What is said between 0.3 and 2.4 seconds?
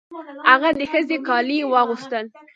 هغه د ښځې کالي یې واغوستل.